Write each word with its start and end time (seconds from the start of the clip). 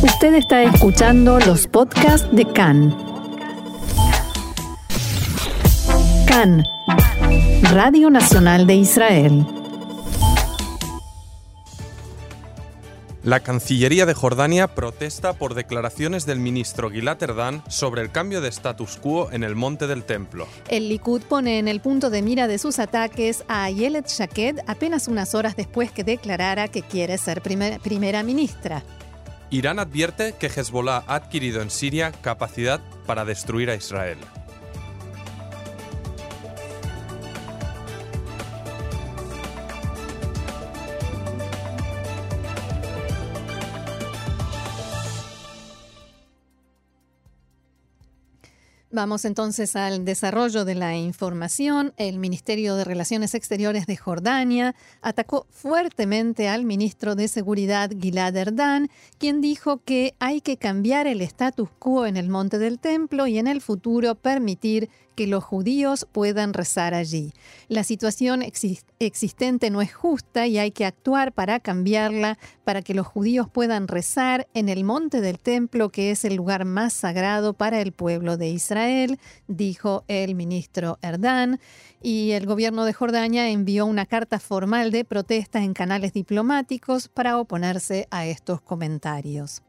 Usted 0.00 0.34
está 0.34 0.62
escuchando 0.62 1.40
los 1.40 1.66
podcasts 1.66 2.28
de 2.30 2.44
CAN. 2.52 2.96
CAN, 6.28 6.64
Radio 7.72 8.08
Nacional 8.08 8.68
de 8.68 8.76
Israel. 8.76 9.44
La 13.24 13.40
Cancillería 13.40 14.06
de 14.06 14.14
Jordania 14.14 14.68
protesta 14.68 15.32
por 15.32 15.54
declaraciones 15.54 16.24
del 16.26 16.38
ministro 16.38 16.90
Gilad 16.90 17.20
Erdan 17.20 17.64
sobre 17.68 18.00
el 18.00 18.12
cambio 18.12 18.40
de 18.40 18.50
status 18.50 18.98
quo 18.98 19.32
en 19.32 19.42
el 19.42 19.56
Monte 19.56 19.88
del 19.88 20.04
Templo. 20.04 20.46
El 20.68 20.88
Likud 20.88 21.22
pone 21.22 21.58
en 21.58 21.66
el 21.66 21.80
punto 21.80 22.08
de 22.08 22.22
mira 22.22 22.46
de 22.46 22.58
sus 22.58 22.78
ataques 22.78 23.42
a 23.48 23.64
Ayelet 23.64 24.06
Shaked 24.06 24.60
apenas 24.68 25.08
unas 25.08 25.34
horas 25.34 25.56
después 25.56 25.90
que 25.90 26.04
declarara 26.04 26.68
que 26.68 26.82
quiere 26.82 27.18
ser 27.18 27.42
primera 27.42 28.22
ministra. 28.22 28.84
Irán 29.50 29.78
advierte 29.78 30.34
que 30.38 30.48
Hezbollah 30.48 31.04
ha 31.06 31.14
adquirido 31.14 31.62
en 31.62 31.70
Siria 31.70 32.12
capacidad 32.12 32.80
para 33.06 33.24
destruir 33.24 33.70
a 33.70 33.74
Israel. 33.74 34.18
Vamos 48.98 49.24
entonces 49.24 49.76
al 49.76 50.04
desarrollo 50.04 50.64
de 50.64 50.74
la 50.74 50.96
información. 50.96 51.92
El 51.98 52.18
Ministerio 52.18 52.74
de 52.74 52.82
Relaciones 52.82 53.36
Exteriores 53.36 53.86
de 53.86 53.96
Jordania 53.96 54.74
atacó 55.02 55.46
fuertemente 55.50 56.48
al 56.48 56.64
ministro 56.64 57.14
de 57.14 57.28
Seguridad 57.28 57.92
Gilad 57.96 58.34
Erdan, 58.34 58.90
quien 59.18 59.40
dijo 59.40 59.84
que 59.84 60.16
hay 60.18 60.40
que 60.40 60.56
cambiar 60.56 61.06
el 61.06 61.20
status 61.20 61.68
quo 61.78 62.06
en 62.06 62.16
el 62.16 62.28
Monte 62.28 62.58
del 62.58 62.80
Templo 62.80 63.28
y 63.28 63.38
en 63.38 63.46
el 63.46 63.60
futuro 63.60 64.16
permitir 64.16 64.90
que 65.18 65.26
los 65.26 65.42
judíos 65.42 66.06
puedan 66.12 66.54
rezar 66.54 66.94
allí. 66.94 67.32
La 67.66 67.82
situación 67.82 68.40
existente 69.00 69.68
no 69.68 69.82
es 69.82 69.92
justa 69.92 70.46
y 70.46 70.58
hay 70.58 70.70
que 70.70 70.84
actuar 70.84 71.32
para 71.32 71.58
cambiarla, 71.58 72.38
para 72.62 72.82
que 72.82 72.94
los 72.94 73.04
judíos 73.04 73.48
puedan 73.50 73.88
rezar 73.88 74.46
en 74.54 74.68
el 74.68 74.84
monte 74.84 75.20
del 75.20 75.40
templo, 75.40 75.88
que 75.88 76.12
es 76.12 76.24
el 76.24 76.36
lugar 76.36 76.64
más 76.64 76.92
sagrado 76.92 77.52
para 77.52 77.80
el 77.80 77.90
pueblo 77.90 78.36
de 78.36 78.50
Israel, 78.50 79.18
dijo 79.48 80.04
el 80.06 80.36
ministro 80.36 81.00
Erdán. 81.02 81.58
Y 82.00 82.30
el 82.30 82.46
gobierno 82.46 82.84
de 82.84 82.92
Jordania 82.92 83.48
envió 83.48 83.86
una 83.86 84.06
carta 84.06 84.38
formal 84.38 84.92
de 84.92 85.04
protesta 85.04 85.64
en 85.64 85.74
canales 85.74 86.12
diplomáticos 86.12 87.08
para 87.08 87.40
oponerse 87.40 88.06
a 88.12 88.24
estos 88.24 88.60
comentarios. 88.60 89.62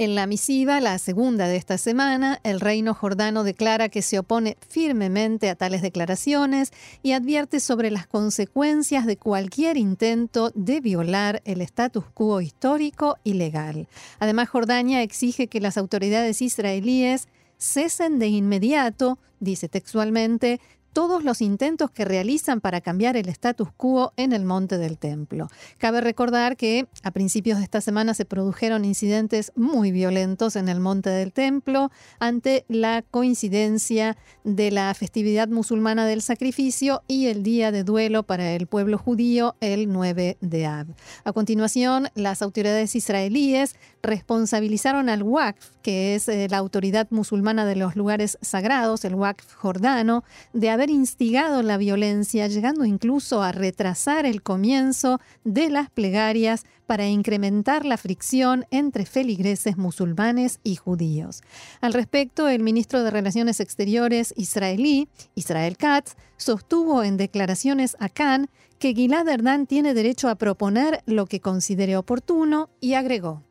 En 0.00 0.14
la 0.14 0.26
misiva, 0.26 0.80
la 0.80 0.96
segunda 0.96 1.46
de 1.46 1.56
esta 1.56 1.76
semana, 1.76 2.40
el 2.42 2.60
reino 2.60 2.94
jordano 2.94 3.44
declara 3.44 3.90
que 3.90 4.00
se 4.00 4.18
opone 4.18 4.56
firmemente 4.66 5.50
a 5.50 5.56
tales 5.56 5.82
declaraciones 5.82 6.72
y 7.02 7.12
advierte 7.12 7.60
sobre 7.60 7.90
las 7.90 8.06
consecuencias 8.06 9.04
de 9.04 9.18
cualquier 9.18 9.76
intento 9.76 10.52
de 10.54 10.80
violar 10.80 11.42
el 11.44 11.60
status 11.60 12.06
quo 12.14 12.40
histórico 12.40 13.18
y 13.24 13.34
legal. 13.34 13.88
Además, 14.20 14.48
Jordania 14.48 15.02
exige 15.02 15.48
que 15.48 15.60
las 15.60 15.76
autoridades 15.76 16.40
israelíes 16.40 17.28
cesen 17.58 18.18
de 18.18 18.28
inmediato, 18.28 19.18
dice 19.38 19.68
textualmente, 19.68 20.62
todos 20.92 21.24
los 21.24 21.40
intentos 21.40 21.90
que 21.90 22.04
realizan 22.04 22.60
para 22.60 22.80
cambiar 22.80 23.16
el 23.16 23.28
status 23.28 23.68
quo 23.76 24.12
en 24.16 24.32
el 24.32 24.44
monte 24.44 24.78
del 24.78 24.98
templo. 24.98 25.48
Cabe 25.78 26.00
recordar 26.00 26.56
que 26.56 26.86
a 27.02 27.10
principios 27.10 27.58
de 27.58 27.64
esta 27.64 27.80
semana 27.80 28.14
se 28.14 28.24
produjeron 28.24 28.84
incidentes 28.84 29.52
muy 29.54 29.92
violentos 29.92 30.56
en 30.56 30.68
el 30.68 30.80
monte 30.80 31.10
del 31.10 31.32
templo 31.32 31.90
ante 32.18 32.64
la 32.68 33.02
coincidencia 33.02 34.16
de 34.44 34.70
la 34.70 34.92
festividad 34.94 35.48
musulmana 35.48 36.06
del 36.06 36.22
sacrificio 36.22 37.02
y 37.06 37.26
el 37.26 37.42
día 37.42 37.72
de 37.72 37.84
duelo 37.84 38.22
para 38.22 38.52
el 38.52 38.66
pueblo 38.66 38.98
judío 38.98 39.56
el 39.60 39.92
9 39.92 40.38
de 40.40 40.66
Ab. 40.66 40.86
A 41.24 41.32
continuación, 41.32 42.08
las 42.14 42.42
autoridades 42.42 42.96
israelíes 42.96 43.76
responsabilizaron 44.02 45.08
al 45.08 45.22
Waqf, 45.22 45.76
que 45.82 46.14
es 46.14 46.28
eh, 46.28 46.48
la 46.48 46.58
autoridad 46.58 47.06
musulmana 47.10 47.66
de 47.66 47.76
los 47.76 47.96
lugares 47.96 48.38
sagrados, 48.40 49.04
el 49.04 49.14
Waqf 49.14 49.54
jordano, 49.54 50.24
de 50.52 50.70
haber 50.70 50.79
instigado 50.88 51.62
la 51.62 51.76
violencia, 51.76 52.46
llegando 52.46 52.86
incluso 52.86 53.42
a 53.42 53.52
retrasar 53.52 54.24
el 54.24 54.42
comienzo 54.42 55.20
de 55.44 55.68
las 55.68 55.90
plegarias 55.90 56.64
para 56.86 57.06
incrementar 57.06 57.84
la 57.84 57.96
fricción 57.98 58.64
entre 58.70 59.04
feligreses 59.04 59.76
musulmanes 59.76 60.60
y 60.64 60.76
judíos. 60.76 61.42
Al 61.82 61.92
respecto, 61.92 62.48
el 62.48 62.62
ministro 62.62 63.02
de 63.02 63.10
Relaciones 63.10 63.60
Exteriores 63.60 64.32
israelí, 64.36 65.08
Israel 65.34 65.76
Katz, 65.76 66.16
sostuvo 66.36 67.02
en 67.02 67.16
declaraciones 67.16 67.96
a 68.00 68.08
Cannes 68.08 68.48
que 68.78 68.94
Gilad 68.94 69.28
Erdan 69.28 69.66
tiene 69.66 69.92
derecho 69.92 70.30
a 70.30 70.36
proponer 70.36 71.00
lo 71.04 71.26
que 71.26 71.40
considere 71.40 71.98
oportuno 71.98 72.70
y 72.80 72.94
agregó. 72.94 73.42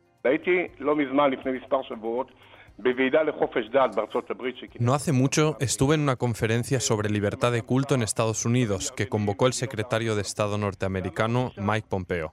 No 4.78 4.94
hace 4.94 5.12
mucho 5.12 5.56
estuve 5.60 5.94
en 5.94 6.02
una 6.02 6.16
conferencia 6.16 6.80
sobre 6.80 7.10
libertad 7.10 7.52
de 7.52 7.62
culto 7.62 7.94
en 7.94 8.02
Estados 8.02 8.44
Unidos 8.44 8.92
que 8.96 9.08
convocó 9.08 9.46
el 9.46 9.52
secretario 9.52 10.16
de 10.16 10.22
Estado 10.22 10.58
norteamericano 10.58 11.52
Mike 11.56 11.86
Pompeo. 11.88 12.32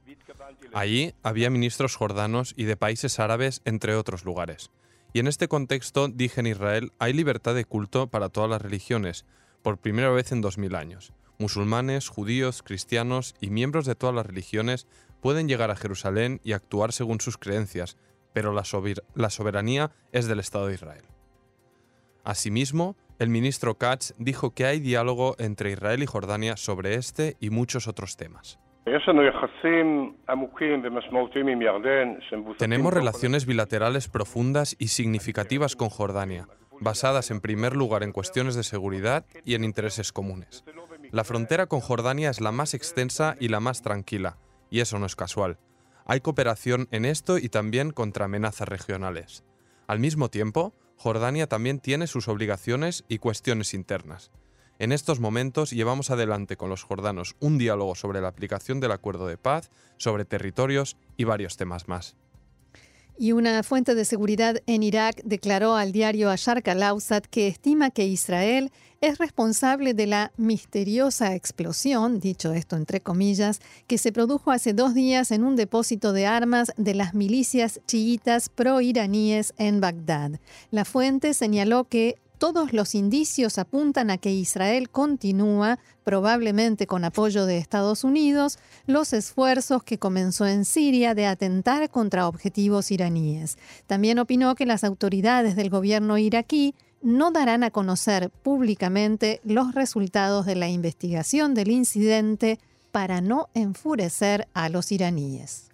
Allí 0.73 1.13
había 1.23 1.49
ministros 1.49 1.95
jordanos 1.95 2.53
y 2.57 2.65
de 2.65 2.77
países 2.77 3.19
árabes, 3.19 3.61
entre 3.65 3.95
otros 3.95 4.25
lugares. 4.25 4.71
Y 5.13 5.19
en 5.19 5.27
este 5.27 5.47
contexto 5.47 6.07
dije 6.07 6.39
en 6.41 6.47
Israel 6.47 6.91
hay 6.99 7.13
libertad 7.13 7.55
de 7.55 7.65
culto 7.65 8.07
para 8.07 8.29
todas 8.29 8.49
las 8.49 8.61
religiones, 8.61 9.25
por 9.61 9.77
primera 9.77 10.09
vez 10.11 10.31
en 10.31 10.41
2000 10.41 10.75
años. 10.75 11.13
Musulmanes, 11.39 12.09
judíos, 12.09 12.63
cristianos 12.63 13.35
y 13.39 13.49
miembros 13.49 13.85
de 13.85 13.95
todas 13.95 14.15
las 14.15 14.25
religiones 14.25 14.87
pueden 15.21 15.47
llegar 15.47 15.71
a 15.71 15.75
Jerusalén 15.75 16.39
y 16.43 16.53
actuar 16.53 16.91
según 16.93 17.21
sus 17.21 17.37
creencias, 17.37 17.97
pero 18.33 18.53
la, 18.53 18.63
soberanía 19.29 19.91
es 20.11 20.27
del 20.27 20.39
Estado 20.39 20.67
de 20.67 20.75
Israel. 20.75 21.03
Asimismo, 22.23 22.95
el 23.19 23.29
ministro 23.29 23.75
Katz 23.75 24.13
dijo 24.19 24.51
que 24.51 24.65
hay 24.65 24.79
diálogo 24.79 25.35
entre 25.39 25.71
Israel 25.71 26.03
y 26.03 26.05
Jordania 26.05 26.57
sobre 26.57 26.95
este 26.95 27.35
y 27.39 27.49
muchos 27.49 27.87
otros 27.87 28.15
temas. 28.17 28.59
Tenemos 32.57 32.93
relaciones 32.93 33.45
bilaterales 33.45 34.07
profundas 34.07 34.75
y 34.79 34.87
significativas 34.87 35.75
con 35.75 35.89
Jordania, 35.89 36.47
basadas 36.79 37.31
en 37.31 37.41
primer 37.41 37.75
lugar 37.75 38.03
en 38.03 38.11
cuestiones 38.11 38.55
de 38.55 38.63
seguridad 38.63 39.25
y 39.43 39.55
en 39.55 39.63
intereses 39.63 40.13
comunes. 40.13 40.63
La 41.11 41.23
frontera 41.23 41.67
con 41.67 41.79
Jordania 41.79 42.29
es 42.29 42.39
la 42.39 42.51
más 42.51 42.73
extensa 42.73 43.35
y 43.39 43.47
la 43.47 43.59
más 43.59 43.81
tranquila, 43.81 44.37
y 44.69 44.81
eso 44.81 44.99
no 44.99 45.05
es 45.05 45.15
casual. 45.15 45.57
Hay 46.09 46.21
cooperación 46.21 46.87
en 46.91 47.03
esto 47.03 47.37
y 47.37 47.49
también 47.49 47.91
contra 47.91 48.25
amenazas 48.25 48.69
regionales. 48.69 49.43
Al 49.87 49.99
mismo 49.99 50.29
tiempo, 50.29 50.73
Jordania 50.95 51.47
también 51.47 51.79
tiene 51.79 52.07
sus 52.07 52.29
obligaciones 52.29 53.03
y 53.09 53.17
cuestiones 53.17 53.73
internas. 53.73 54.31
En 54.79 54.93
estos 54.93 55.19
momentos 55.19 55.71
llevamos 55.71 56.09
adelante 56.09 56.55
con 56.55 56.69
los 56.69 56.83
jordanos 56.83 57.35
un 57.41 57.57
diálogo 57.57 57.93
sobre 57.95 58.21
la 58.21 58.29
aplicación 58.29 58.79
del 58.79 58.93
acuerdo 58.93 59.27
de 59.27 59.37
paz, 59.37 59.69
sobre 59.97 60.23
territorios 60.23 60.95
y 61.17 61.25
varios 61.25 61.57
temas 61.57 61.89
más. 61.89 62.15
Y 63.19 63.31
una 63.31 63.63
fuente 63.63 63.95
de 63.95 64.05
seguridad 64.05 64.61
en 64.67 64.83
Irak 64.83 65.21
declaró 65.23 65.75
al 65.75 65.91
diario 65.91 66.29
Asharq 66.29 66.67
al-Awsat 66.67 67.25
que 67.25 67.47
estima 67.47 67.89
que 67.89 68.05
Israel 68.05 68.71
es 69.01 69.17
responsable 69.17 69.93
de 69.93 70.07
la 70.07 70.31
misteriosa 70.37 71.33
explosión, 71.33 72.19
dicho 72.19 72.53
esto 72.53 72.75
entre 72.75 73.01
comillas, 73.01 73.59
que 73.87 73.97
se 73.97 74.11
produjo 74.11 74.51
hace 74.51 74.73
dos 74.73 74.93
días 74.93 75.31
en 75.31 75.43
un 75.43 75.55
depósito 75.55 76.13
de 76.13 76.27
armas 76.27 76.71
de 76.77 76.93
las 76.93 77.15
milicias 77.15 77.79
chiitas 77.87 78.49
pro-iraníes 78.49 79.53
en 79.57 79.81
Bagdad. 79.81 80.39
La 80.69 80.85
fuente 80.85 81.33
señaló 81.33 81.85
que 81.85 82.17
todos 82.37 82.73
los 82.73 82.95
indicios 82.95 83.57
apuntan 83.57 84.09
a 84.09 84.17
que 84.17 84.31
Israel 84.31 84.89
continúa, 84.89 85.79
probablemente 86.03 86.87
con 86.87 87.03
apoyo 87.03 87.45
de 87.45 87.57
Estados 87.57 88.03
Unidos, 88.03 88.59
los 88.85 89.13
esfuerzos 89.13 89.83
que 89.83 89.97
comenzó 89.97 90.45
en 90.45 90.65
Siria 90.65 91.15
de 91.15 91.25
atentar 91.25 91.89
contra 91.89 92.27
objetivos 92.27 92.91
iraníes. 92.91 93.57
También 93.87 94.19
opinó 94.19 94.55
que 94.55 94.65
las 94.65 94.83
autoridades 94.83 95.55
del 95.55 95.69
gobierno 95.69 96.17
iraquí 96.17 96.75
no 97.01 97.31
darán 97.31 97.63
a 97.63 97.71
conocer 97.71 98.29
públicamente 98.29 99.41
los 99.43 99.73
resultados 99.73 100.45
de 100.45 100.55
la 100.55 100.69
investigación 100.69 101.53
del 101.53 101.71
incidente 101.71 102.59
para 102.91 103.21
no 103.21 103.49
enfurecer 103.53 104.47
a 104.53 104.69
los 104.69 104.91
iraníes. 104.91 105.69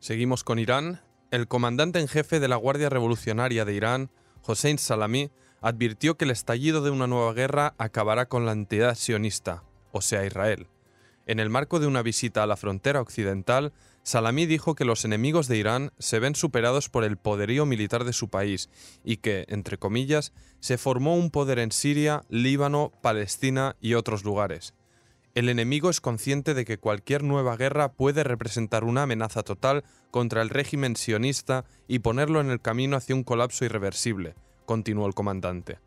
Seguimos 0.00 0.44
con 0.44 0.58
Irán. 0.58 1.00
El 1.30 1.48
comandante 1.48 1.98
en 1.98 2.06
jefe 2.06 2.38
de 2.38 2.46
la 2.46 2.56
Guardia 2.56 2.88
Revolucionaria 2.88 3.64
de 3.64 3.74
Irán, 3.74 4.10
Hossein 4.46 4.78
Salami, 4.78 5.30
advirtió 5.64 6.18
que 6.18 6.26
el 6.26 6.30
estallido 6.30 6.82
de 6.82 6.90
una 6.90 7.06
nueva 7.06 7.32
guerra 7.32 7.74
acabará 7.78 8.26
con 8.26 8.44
la 8.44 8.52
entidad 8.52 8.94
sionista, 8.96 9.62
o 9.92 10.02
sea 10.02 10.26
Israel. 10.26 10.68
En 11.24 11.40
el 11.40 11.48
marco 11.48 11.80
de 11.80 11.86
una 11.86 12.02
visita 12.02 12.42
a 12.42 12.46
la 12.46 12.58
frontera 12.58 13.00
occidental, 13.00 13.72
Salami 14.02 14.44
dijo 14.44 14.74
que 14.74 14.84
los 14.84 15.06
enemigos 15.06 15.48
de 15.48 15.56
Irán 15.56 15.90
se 15.98 16.18
ven 16.18 16.34
superados 16.34 16.90
por 16.90 17.02
el 17.02 17.16
poderío 17.16 17.64
militar 17.64 18.04
de 18.04 18.12
su 18.12 18.28
país 18.28 18.68
y 19.04 19.16
que, 19.16 19.46
entre 19.48 19.78
comillas, 19.78 20.34
se 20.60 20.76
formó 20.76 21.16
un 21.16 21.30
poder 21.30 21.58
en 21.58 21.72
Siria, 21.72 22.24
Líbano, 22.28 22.92
Palestina 23.00 23.76
y 23.80 23.94
otros 23.94 24.22
lugares. 24.22 24.74
El 25.34 25.48
enemigo 25.48 25.88
es 25.88 26.02
consciente 26.02 26.52
de 26.52 26.66
que 26.66 26.76
cualquier 26.76 27.22
nueva 27.22 27.56
guerra 27.56 27.90
puede 27.92 28.22
representar 28.22 28.84
una 28.84 29.04
amenaza 29.04 29.42
total 29.42 29.82
contra 30.10 30.42
el 30.42 30.50
régimen 30.50 30.94
sionista 30.94 31.64
y 31.88 32.00
ponerlo 32.00 32.42
en 32.42 32.50
el 32.50 32.60
camino 32.60 32.98
hacia 32.98 33.14
un 33.14 33.24
colapso 33.24 33.64
irreversible, 33.64 34.34
continuó 34.66 35.06
el 35.06 35.14
comandante. 35.14 35.78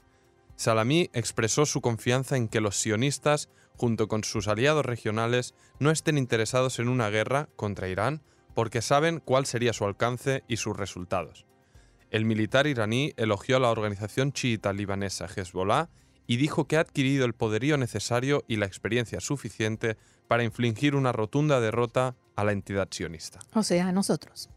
Salami 0.56 1.09
expresó 1.13 1.65
su 1.65 1.81
confianza 1.81 2.35
en 2.35 2.47
que 2.47 2.62
los 2.62 2.77
sionistas 2.77 3.50
junto 3.77 4.07
con 4.07 4.24
sus 4.24 4.47
aliados 4.47 4.85
regionales, 4.85 5.53
no 5.79 5.91
estén 5.91 6.18
interesados 6.18 6.79
en 6.79 6.89
una 6.89 7.09
guerra 7.09 7.47
contra 7.56 7.88
Irán 7.88 8.21
porque 8.53 8.81
saben 8.81 9.21
cuál 9.24 9.45
sería 9.45 9.71
su 9.71 9.85
alcance 9.85 10.44
y 10.47 10.57
sus 10.57 10.75
resultados. 10.75 11.45
El 12.09 12.25
militar 12.25 12.65
iraní 12.65 13.13
elogió 13.18 13.57
a 13.57 13.59
la 13.59 13.69
organización 13.69 14.33
chiita 14.33 14.74
libanesa 14.74 15.27
Hezbollah 15.27 15.89
y 16.25 16.38
dijo 16.38 16.65
que 16.65 16.77
ha 16.77 16.81
adquirido 16.81 17.25
el 17.25 17.33
poderío 17.33 17.77
necesario 17.77 18.44
y 18.47 18.56
la 18.56 18.65
experiencia 18.65 19.19
suficiente 19.19 19.97
para 20.27 20.44
infligir 20.44 20.95
una 20.95 21.12
rotunda 21.12 21.59
derrota 21.59 22.15
a 22.35 22.44
la 22.44 22.51
entidad 22.51 22.88
sionista. 22.89 23.39
O 23.53 23.63
sea, 23.63 23.89
a 23.89 23.91
nosotros. 23.91 24.50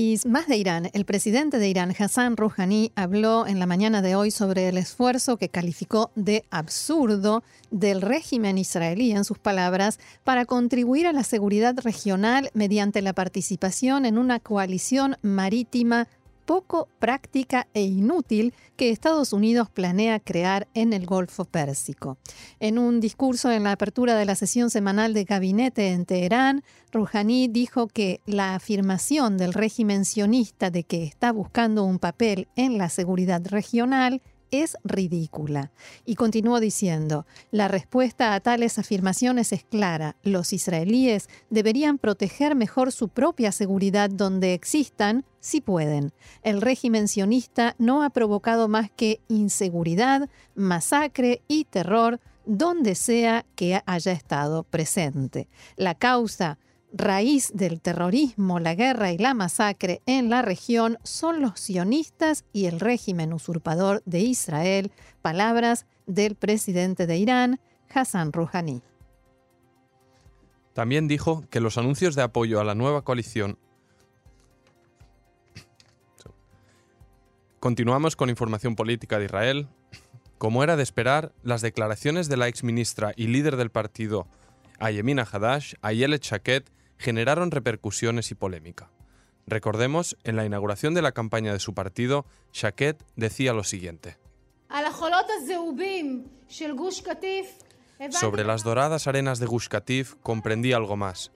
Y 0.00 0.20
más 0.28 0.46
de 0.46 0.56
Irán, 0.56 0.90
el 0.92 1.04
presidente 1.04 1.58
de 1.58 1.68
Irán, 1.68 1.92
Hassan 1.98 2.36
Rouhani, 2.36 2.92
habló 2.94 3.48
en 3.48 3.58
la 3.58 3.66
mañana 3.66 4.00
de 4.00 4.14
hoy 4.14 4.30
sobre 4.30 4.68
el 4.68 4.78
esfuerzo 4.78 5.38
que 5.38 5.48
calificó 5.48 6.12
de 6.14 6.44
absurdo 6.52 7.42
del 7.72 8.00
régimen 8.00 8.58
israelí, 8.58 9.10
en 9.10 9.24
sus 9.24 9.40
palabras, 9.40 9.98
para 10.22 10.44
contribuir 10.44 11.08
a 11.08 11.12
la 11.12 11.24
seguridad 11.24 11.74
regional 11.82 12.48
mediante 12.54 13.02
la 13.02 13.12
participación 13.12 14.06
en 14.06 14.18
una 14.18 14.38
coalición 14.38 15.16
marítima 15.22 16.06
poco 16.48 16.88
práctica 16.98 17.68
e 17.74 17.82
inútil 17.82 18.54
que 18.78 18.88
Estados 18.88 19.34
Unidos 19.34 19.68
planea 19.68 20.18
crear 20.18 20.66
en 20.72 20.94
el 20.94 21.04
Golfo 21.04 21.44
Pérsico. 21.44 22.16
En 22.58 22.78
un 22.78 23.00
discurso 23.00 23.52
en 23.52 23.64
la 23.64 23.72
apertura 23.72 24.16
de 24.16 24.24
la 24.24 24.34
sesión 24.34 24.70
semanal 24.70 25.12
de 25.12 25.24
gabinete 25.24 25.88
en 25.88 26.06
Teherán, 26.06 26.64
Rouhani 26.90 27.48
dijo 27.48 27.86
que 27.86 28.22
la 28.24 28.54
afirmación 28.54 29.36
del 29.36 29.52
régimen 29.52 30.06
sionista 30.06 30.70
de 30.70 30.84
que 30.84 31.04
está 31.04 31.32
buscando 31.32 31.84
un 31.84 31.98
papel 31.98 32.48
en 32.56 32.78
la 32.78 32.88
seguridad 32.88 33.42
regional 33.44 34.22
es 34.50 34.76
ridícula. 34.84 35.70
Y 36.04 36.14
continuó 36.14 36.60
diciendo, 36.60 37.26
la 37.50 37.68
respuesta 37.68 38.34
a 38.34 38.40
tales 38.40 38.78
afirmaciones 38.78 39.52
es 39.52 39.64
clara. 39.64 40.16
Los 40.22 40.52
israelíes 40.52 41.28
deberían 41.50 41.98
proteger 41.98 42.54
mejor 42.54 42.92
su 42.92 43.08
propia 43.08 43.52
seguridad 43.52 44.10
donde 44.10 44.54
existan, 44.54 45.24
si 45.40 45.60
pueden. 45.60 46.12
El 46.42 46.60
régimen 46.60 47.08
sionista 47.08 47.74
no 47.78 48.02
ha 48.02 48.10
provocado 48.10 48.68
más 48.68 48.90
que 48.90 49.20
inseguridad, 49.28 50.28
masacre 50.54 51.42
y 51.48 51.64
terror 51.64 52.20
donde 52.44 52.94
sea 52.94 53.44
que 53.54 53.82
haya 53.84 54.12
estado 54.12 54.62
presente. 54.62 55.48
La 55.76 55.94
causa 55.94 56.58
raíz 56.92 57.50
del 57.54 57.80
terrorismo, 57.80 58.60
la 58.60 58.74
guerra 58.74 59.12
y 59.12 59.18
la 59.18 59.34
masacre 59.34 60.02
en 60.06 60.30
la 60.30 60.42
región 60.42 60.98
son 61.02 61.40
los 61.40 61.60
sionistas 61.60 62.44
y 62.52 62.66
el 62.66 62.80
régimen 62.80 63.32
usurpador 63.32 64.02
de 64.04 64.20
Israel, 64.20 64.92
palabras 65.22 65.86
del 66.06 66.34
presidente 66.34 67.06
de 67.06 67.18
Irán, 67.18 67.60
Hassan 67.92 68.32
Rouhani. 68.32 68.82
También 70.72 71.08
dijo 71.08 71.44
que 71.50 71.60
los 71.60 71.76
anuncios 71.78 72.14
de 72.14 72.22
apoyo 72.22 72.60
a 72.60 72.64
la 72.64 72.74
nueva 72.74 73.02
coalición 73.02 73.58
Continuamos 77.60 78.14
con 78.14 78.30
información 78.30 78.76
política 78.76 79.18
de 79.18 79.24
Israel. 79.24 79.68
Como 80.38 80.62
era 80.62 80.76
de 80.76 80.84
esperar, 80.84 81.32
las 81.42 81.60
declaraciones 81.60 82.28
de 82.28 82.36
la 82.36 82.46
exministra 82.46 83.12
y 83.16 83.26
líder 83.26 83.56
del 83.56 83.70
partido 83.70 84.28
Ayemina 84.78 85.26
Hadash, 85.30 85.74
Ayelet 85.82 86.22
Shaket, 86.22 86.70
generaron 86.98 87.50
repercusiones 87.50 88.30
y 88.30 88.34
polémica. 88.34 88.90
Recordemos, 89.46 90.16
en 90.24 90.36
la 90.36 90.44
inauguración 90.44 90.92
de 90.92 91.02
la 91.02 91.12
campaña 91.12 91.52
de 91.52 91.58
su 91.58 91.72
partido, 91.72 92.26
Shaket 92.52 93.02
decía 93.16 93.54
lo 93.54 93.64
siguiente. 93.64 94.18
Sobre 98.10 98.44
las 98.44 98.62
doradas 98.62 99.06
arenas 99.06 99.38
de 99.38 99.46
Gush 99.46 99.68
Katif 99.68 100.16
comprendí 100.22 100.72
algo 100.72 100.96
más. 100.96 101.32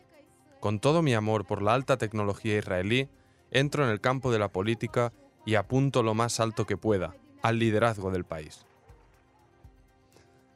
Con 0.61 0.79
todo 0.79 1.03
mi 1.03 1.15
amor 1.15 1.47
por 1.47 1.63
la 1.63 1.75
alta 1.75 1.97
tecnología 1.97 2.59
israelí, 2.59 3.09
entro 3.51 3.85
en 3.85 3.91
el 3.91 4.01
campo 4.01 4.31
de 4.31 4.39
la 4.39 4.53
política 4.53 5.13
y 5.45 5.55
apunto 5.55 6.03
lo 6.03 6.15
más 6.15 6.39
alto 6.39 6.67
que 6.67 6.77
pueda, 6.77 7.17
al 7.43 7.59
liderazgo 7.59 8.11
del 8.11 8.25
país. 8.25 8.67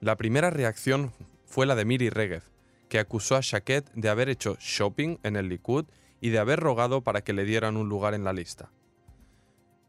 La 0.01 0.17
primera 0.17 0.51
reacción 0.51 1.13
fue 1.47 1.67
la 1.67 1.75
de 1.75 1.85
Miri 1.85 2.11
Regev, 2.11 2.43
que 2.89 2.99
acusó 2.99 3.37
a 3.37 3.41
Shaket 3.41 3.91
de 3.95 4.09
haber 4.09 4.29
hecho 4.29 4.57
shopping 4.61 5.19
en 5.23 5.37
el 5.37 5.49
Likud 5.49 5.87
y 6.21 6.31
de 6.31 6.39
haber 6.39 6.61
rogado 6.61 7.03
para 7.03 7.23
que 7.23 7.33
le 7.33 7.45
dieran 7.45 7.77
un 7.77 7.89
lugar 7.89 8.15
en 8.15 8.25
la 8.25 8.33
lista. 8.33 8.71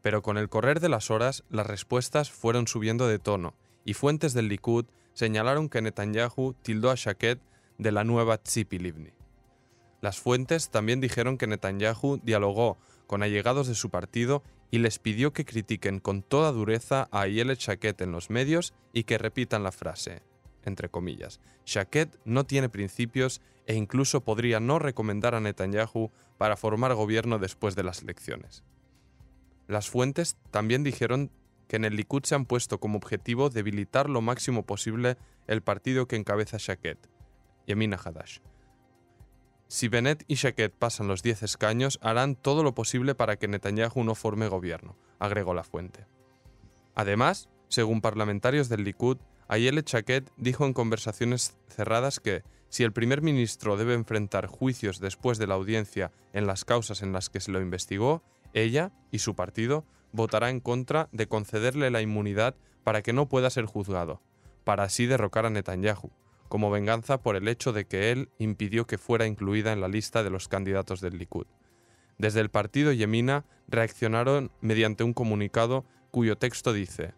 Pero 0.02 0.22
con 0.22 0.38
el 0.38 0.48
correr 0.48 0.80
de 0.80 0.88
las 0.88 1.10
horas, 1.10 1.44
las 1.50 1.66
respuestas 1.66 2.30
fueron 2.30 2.66
subiendo 2.66 3.08
de 3.08 3.18
tono, 3.18 3.54
y 3.84 3.94
fuentes 3.94 4.34
del 4.34 4.48
Likud 4.48 4.86
señalaron 5.12 5.68
que 5.68 5.82
Netanyahu 5.82 6.54
tildó 6.62 6.90
a 6.90 6.94
Shaket 6.94 7.40
de 7.78 7.92
la 7.92 8.04
nueva 8.04 8.38
Tzipi 8.38 8.78
Livni. 8.78 9.12
Las 10.00 10.20
fuentes 10.20 10.70
también 10.70 11.00
dijeron 11.00 11.38
que 11.38 11.46
Netanyahu 11.46 12.20
dialogó 12.22 12.78
con 13.06 13.22
allegados 13.22 13.66
de 13.66 13.74
su 13.74 13.90
partido 13.90 14.42
y 14.70 14.78
les 14.78 14.98
pidió 14.98 15.32
que 15.32 15.44
critiquen 15.44 15.98
con 15.98 16.22
toda 16.22 16.52
dureza 16.52 17.08
a 17.10 17.22
Ayelet 17.22 17.58
Shaket 17.58 18.00
en 18.02 18.12
los 18.12 18.30
medios 18.30 18.74
y 18.92 19.04
que 19.04 19.18
repitan 19.18 19.64
la 19.64 19.72
frase 19.72 20.22
entre 20.68 20.88
comillas. 20.88 21.40
Shaket 21.66 22.16
no 22.24 22.44
tiene 22.44 22.68
principios 22.68 23.40
e 23.66 23.74
incluso 23.74 24.22
podría 24.22 24.60
no 24.60 24.78
recomendar 24.78 25.34
a 25.34 25.40
Netanyahu 25.40 26.10
para 26.38 26.56
formar 26.56 26.94
gobierno 26.94 27.38
después 27.38 27.74
de 27.74 27.82
las 27.82 28.02
elecciones. 28.02 28.62
Las 29.66 29.90
fuentes 29.90 30.36
también 30.50 30.84
dijeron 30.84 31.30
que 31.66 31.76
en 31.76 31.84
el 31.84 31.96
Likud 31.96 32.24
se 32.24 32.34
han 32.34 32.46
puesto 32.46 32.80
como 32.80 32.96
objetivo 32.96 33.50
debilitar 33.50 34.08
lo 34.08 34.22
máximo 34.22 34.64
posible 34.64 35.18
el 35.46 35.62
partido 35.62 36.08
que 36.08 36.16
encabeza 36.16 36.56
Shaket, 36.58 36.98
Yemina 37.66 37.98
Hadash. 38.02 38.38
Si 39.66 39.88
Bennett 39.88 40.24
y 40.26 40.36
Shaket 40.36 40.72
pasan 40.72 41.08
los 41.08 41.22
10 41.22 41.42
escaños, 41.42 41.98
harán 42.00 42.36
todo 42.36 42.62
lo 42.62 42.74
posible 42.74 43.14
para 43.14 43.36
que 43.36 43.48
Netanyahu 43.48 44.02
no 44.02 44.14
forme 44.14 44.48
gobierno, 44.48 44.96
agregó 45.18 45.52
la 45.52 45.62
fuente. 45.62 46.06
Además, 46.94 47.50
según 47.68 48.00
parlamentarios 48.00 48.70
del 48.70 48.84
Likud, 48.84 49.18
Ayelet 49.48 49.86
Chaquet 49.86 50.30
dijo 50.36 50.66
en 50.66 50.74
conversaciones 50.74 51.56
cerradas 51.68 52.20
que, 52.20 52.42
si 52.68 52.84
el 52.84 52.92
primer 52.92 53.22
ministro 53.22 53.78
debe 53.78 53.94
enfrentar 53.94 54.46
juicios 54.46 55.00
después 55.00 55.38
de 55.38 55.46
la 55.46 55.54
audiencia 55.54 56.12
en 56.34 56.46
las 56.46 56.66
causas 56.66 57.02
en 57.02 57.12
las 57.12 57.30
que 57.30 57.40
se 57.40 57.50
lo 57.50 57.60
investigó, 57.62 58.22
ella 58.52 58.92
y 59.10 59.20
su 59.20 59.34
partido 59.34 59.86
votará 60.12 60.50
en 60.50 60.60
contra 60.60 61.08
de 61.12 61.28
concederle 61.28 61.90
la 61.90 62.02
inmunidad 62.02 62.56
para 62.84 63.02
que 63.02 63.14
no 63.14 63.28
pueda 63.30 63.48
ser 63.48 63.64
juzgado, 63.64 64.20
para 64.64 64.84
así 64.84 65.06
derrocar 65.06 65.46
a 65.46 65.50
Netanyahu, 65.50 66.10
como 66.50 66.70
venganza 66.70 67.22
por 67.22 67.34
el 67.34 67.48
hecho 67.48 67.72
de 67.72 67.86
que 67.86 68.12
él 68.12 68.30
impidió 68.38 68.86
que 68.86 68.98
fuera 68.98 69.26
incluida 69.26 69.72
en 69.72 69.80
la 69.80 69.88
lista 69.88 70.22
de 70.22 70.30
los 70.30 70.48
candidatos 70.48 71.00
del 71.00 71.16
Likud. 71.16 71.46
Desde 72.18 72.40
el 72.40 72.50
partido 72.50 72.92
Yemina 72.92 73.46
reaccionaron 73.66 74.50
mediante 74.60 75.04
un 75.04 75.14
comunicado 75.14 75.86
cuyo 76.10 76.36
texto 76.36 76.74
dice, 76.74 77.14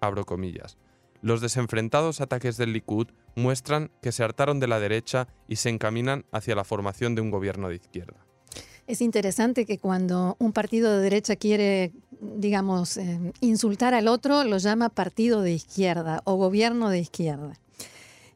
abro 0.00 0.24
comillas, 0.26 0.76
los 1.26 1.40
desenfrentados 1.40 2.20
ataques 2.20 2.56
del 2.56 2.72
Likud 2.72 3.08
muestran 3.34 3.90
que 4.00 4.12
se 4.12 4.22
hartaron 4.22 4.60
de 4.60 4.68
la 4.68 4.78
derecha 4.78 5.26
y 5.48 5.56
se 5.56 5.70
encaminan 5.70 6.24
hacia 6.30 6.54
la 6.54 6.62
formación 6.62 7.16
de 7.16 7.20
un 7.20 7.32
gobierno 7.32 7.68
de 7.68 7.74
izquierda. 7.74 8.24
Es 8.86 9.00
interesante 9.00 9.66
que 9.66 9.78
cuando 9.78 10.36
un 10.38 10.52
partido 10.52 10.94
de 10.94 11.02
derecha 11.02 11.34
quiere, 11.34 11.90
digamos, 12.20 12.96
eh, 12.96 13.32
insultar 13.40 13.92
al 13.92 14.06
otro, 14.06 14.44
lo 14.44 14.58
llama 14.58 14.88
partido 14.88 15.42
de 15.42 15.50
izquierda 15.50 16.22
o 16.22 16.36
gobierno 16.36 16.90
de 16.90 17.00
izquierda. 17.00 17.54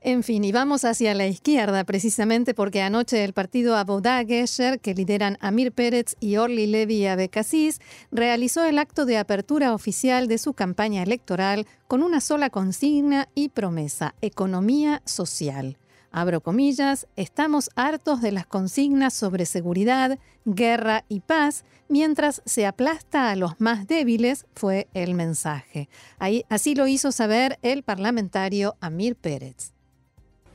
En 0.02 0.22
fin, 0.22 0.44
y 0.44 0.52
vamos 0.52 0.86
hacia 0.86 1.12
la 1.12 1.26
izquierda 1.26 1.84
precisamente 1.84 2.54
porque 2.54 2.80
anoche 2.80 3.22
el 3.22 3.34
partido 3.34 3.76
Abodá 3.76 4.24
Gesher, 4.24 4.80
que 4.80 4.94
lideran 4.94 5.36
Amir 5.42 5.72
Pérez 5.72 6.16
y 6.20 6.38
Orly 6.38 6.66
Levy 6.66 7.04
Abekassis, 7.06 7.82
realizó 8.10 8.64
el 8.64 8.78
acto 8.78 9.04
de 9.04 9.18
apertura 9.18 9.74
oficial 9.74 10.26
de 10.26 10.38
su 10.38 10.54
campaña 10.54 11.02
electoral 11.02 11.66
con 11.86 12.02
una 12.02 12.22
sola 12.22 12.48
consigna 12.48 13.28
y 13.34 13.50
promesa, 13.50 14.14
economía 14.22 15.02
social. 15.04 15.76
Abro 16.12 16.40
comillas, 16.40 17.06
estamos 17.16 17.68
hartos 17.76 18.22
de 18.22 18.32
las 18.32 18.46
consignas 18.46 19.12
sobre 19.12 19.44
seguridad, 19.44 20.18
guerra 20.46 21.04
y 21.10 21.20
paz, 21.20 21.64
mientras 21.88 22.40
se 22.46 22.64
aplasta 22.64 23.30
a 23.30 23.36
los 23.36 23.60
más 23.60 23.86
débiles, 23.86 24.46
fue 24.54 24.88
el 24.94 25.14
mensaje. 25.14 25.90
Ahí, 26.18 26.44
así 26.48 26.74
lo 26.74 26.86
hizo 26.86 27.12
saber 27.12 27.58
el 27.60 27.82
parlamentario 27.82 28.76
Amir 28.80 29.14
Pérez. 29.14 29.74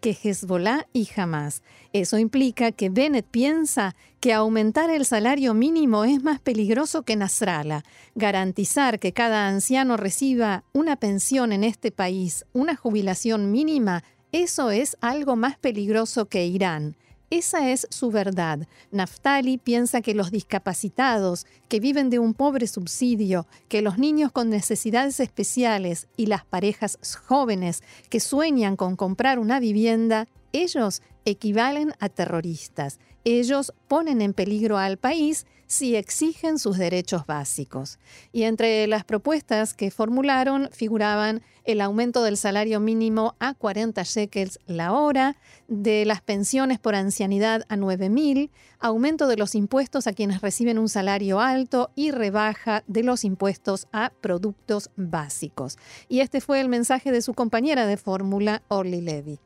que 0.00 0.16
Hezbollah 0.22 0.86
y 0.92 1.08
Hamas. 1.16 1.62
Eso 1.92 2.18
implica 2.18 2.72
que 2.72 2.88
Bennett 2.88 3.26
piensa 3.26 3.94
que 4.20 4.32
aumentar 4.32 4.90
el 4.90 5.04
salario 5.04 5.54
mínimo 5.54 6.04
es 6.04 6.22
más 6.22 6.40
peligroso 6.40 7.02
que 7.02 7.16
Nasrallah. 7.16 7.82
Garantizar 8.14 8.98
que 8.98 9.12
cada 9.12 9.48
anciano 9.48 9.96
reciba 9.96 10.64
una 10.72 10.96
pensión 10.96 11.52
en 11.52 11.64
este 11.64 11.90
país, 11.90 12.44
una 12.52 12.76
jubilación 12.76 13.50
mínima, 13.50 14.04
eso 14.32 14.70
es 14.70 14.96
algo 15.00 15.36
más 15.36 15.56
peligroso 15.58 16.26
que 16.26 16.44
Irán. 16.46 16.96
Esa 17.30 17.70
es 17.70 17.86
su 17.90 18.10
verdad. 18.10 18.66
Naftali 18.90 19.58
piensa 19.58 20.00
que 20.00 20.14
los 20.14 20.30
discapacitados, 20.30 21.46
que 21.68 21.78
viven 21.78 22.08
de 22.08 22.18
un 22.18 22.32
pobre 22.32 22.66
subsidio, 22.66 23.46
que 23.68 23.82
los 23.82 23.98
niños 23.98 24.32
con 24.32 24.48
necesidades 24.48 25.20
especiales 25.20 26.08
y 26.16 26.26
las 26.26 26.46
parejas 26.46 26.98
jóvenes 27.26 27.82
que 28.08 28.20
sueñan 28.20 28.76
con 28.76 28.96
comprar 28.96 29.38
una 29.38 29.60
vivienda, 29.60 30.26
ellos 30.52 31.02
equivalen 31.26 31.92
a 32.00 32.08
terroristas. 32.08 32.98
Ellos 33.24 33.74
ponen 33.88 34.22
en 34.22 34.32
peligro 34.32 34.78
al 34.78 34.96
país 34.96 35.44
si 35.68 35.94
exigen 35.96 36.58
sus 36.58 36.78
derechos 36.78 37.26
básicos. 37.26 37.98
Y 38.32 38.44
entre 38.44 38.86
las 38.88 39.04
propuestas 39.04 39.74
que 39.74 39.92
formularon 39.92 40.70
figuraban 40.72 41.42
el 41.64 41.82
aumento 41.82 42.24
del 42.24 42.38
salario 42.38 42.80
mínimo 42.80 43.36
a 43.38 43.52
40 43.52 44.02
shekels 44.02 44.58
la 44.66 44.94
hora, 44.94 45.36
de 45.68 46.06
las 46.06 46.22
pensiones 46.22 46.78
por 46.78 46.94
ancianidad 46.94 47.66
a 47.68 47.76
9.000, 47.76 48.50
aumento 48.80 49.28
de 49.28 49.36
los 49.36 49.54
impuestos 49.54 50.06
a 50.06 50.14
quienes 50.14 50.40
reciben 50.40 50.78
un 50.78 50.88
salario 50.88 51.40
alto 51.40 51.90
y 51.94 52.10
rebaja 52.10 52.82
de 52.86 53.02
los 53.02 53.22
impuestos 53.22 53.86
a 53.92 54.10
productos 54.22 54.90
básicos. 54.96 55.76
Y 56.08 56.20
este 56.20 56.40
fue 56.40 56.60
el 56.60 56.70
mensaje 56.70 57.12
de 57.12 57.20
su 57.20 57.34
compañera 57.34 57.86
de 57.86 57.98
fórmula, 57.98 58.62
Orly 58.68 59.02
Levy. 59.02 59.38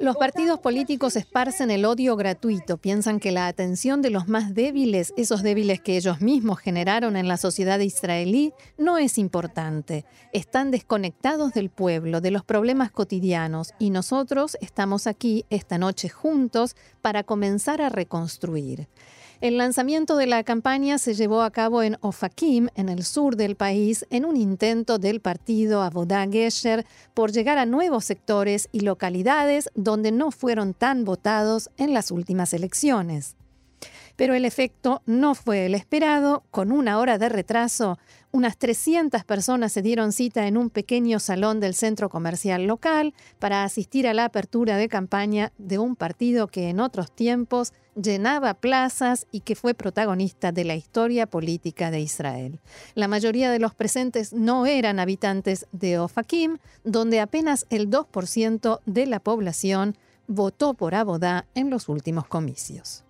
Los 0.00 0.16
partidos 0.16 0.60
políticos 0.60 1.16
esparcen 1.16 1.72
el 1.72 1.84
odio 1.84 2.14
gratuito, 2.14 2.76
piensan 2.76 3.18
que 3.18 3.32
la 3.32 3.48
atención 3.48 4.00
de 4.00 4.10
los 4.10 4.28
más 4.28 4.54
débiles, 4.54 5.12
esos 5.16 5.42
débiles 5.42 5.80
que 5.80 5.96
ellos 5.96 6.20
mismos 6.20 6.60
generaron 6.60 7.16
en 7.16 7.26
la 7.26 7.36
sociedad 7.36 7.80
israelí, 7.80 8.52
no 8.76 8.98
es 8.98 9.18
importante. 9.18 10.04
Están 10.32 10.70
desconectados 10.70 11.52
del 11.52 11.68
pueblo, 11.68 12.20
de 12.20 12.30
los 12.30 12.44
problemas 12.44 12.92
cotidianos, 12.92 13.74
y 13.80 13.90
nosotros 13.90 14.56
estamos 14.60 15.08
aquí 15.08 15.44
esta 15.50 15.78
noche 15.78 16.08
juntos 16.08 16.76
para 17.02 17.24
comenzar 17.24 17.82
a 17.82 17.88
reconstruir. 17.88 18.86
El 19.40 19.56
lanzamiento 19.56 20.16
de 20.16 20.26
la 20.26 20.42
campaña 20.42 20.98
se 20.98 21.14
llevó 21.14 21.42
a 21.42 21.52
cabo 21.52 21.84
en 21.84 21.96
Ofakim, 22.00 22.70
en 22.74 22.88
el 22.88 23.04
sur 23.04 23.36
del 23.36 23.54
país, 23.54 24.04
en 24.10 24.24
un 24.24 24.36
intento 24.36 24.98
del 24.98 25.20
partido 25.20 25.80
Avodah 25.82 26.26
Gesher 26.28 26.84
por 27.14 27.30
llegar 27.30 27.56
a 27.56 27.64
nuevos 27.64 28.04
sectores 28.04 28.68
y 28.72 28.80
localidades 28.80 29.70
donde 29.76 30.10
no 30.10 30.32
fueron 30.32 30.74
tan 30.74 31.04
votados 31.04 31.70
en 31.76 31.94
las 31.94 32.10
últimas 32.10 32.52
elecciones. 32.52 33.36
Pero 34.16 34.34
el 34.34 34.44
efecto 34.44 35.02
no 35.06 35.36
fue 35.36 35.66
el 35.66 35.76
esperado. 35.76 36.42
Con 36.50 36.72
una 36.72 36.98
hora 36.98 37.18
de 37.18 37.28
retraso, 37.28 37.96
unas 38.32 38.58
300 38.58 39.22
personas 39.22 39.70
se 39.70 39.82
dieron 39.82 40.10
cita 40.10 40.48
en 40.48 40.56
un 40.56 40.70
pequeño 40.70 41.20
salón 41.20 41.60
del 41.60 41.74
centro 41.74 42.08
comercial 42.08 42.66
local 42.66 43.14
para 43.38 43.62
asistir 43.62 44.08
a 44.08 44.14
la 44.14 44.24
apertura 44.24 44.76
de 44.76 44.88
campaña 44.88 45.52
de 45.58 45.78
un 45.78 45.94
partido 45.94 46.48
que 46.48 46.68
en 46.70 46.80
otros 46.80 47.12
tiempos 47.12 47.72
llenaba 48.00 48.54
plazas 48.54 49.26
y 49.32 49.40
que 49.40 49.54
fue 49.54 49.74
protagonista 49.74 50.52
de 50.52 50.64
la 50.64 50.76
historia 50.76 51.26
política 51.26 51.90
de 51.90 52.00
Israel. 52.00 52.60
La 52.94 53.08
mayoría 53.08 53.50
de 53.50 53.58
los 53.58 53.74
presentes 53.74 54.32
no 54.32 54.66
eran 54.66 55.00
habitantes 55.00 55.66
de 55.72 55.98
Ofakim, 55.98 56.58
donde 56.84 57.20
apenas 57.20 57.66
el 57.70 57.90
2% 57.90 58.80
de 58.86 59.06
la 59.06 59.20
población 59.20 59.96
votó 60.26 60.74
por 60.74 60.94
Abodá 60.94 61.46
en 61.54 61.70
los 61.70 61.88
últimos 61.88 62.26
comicios. 62.26 63.04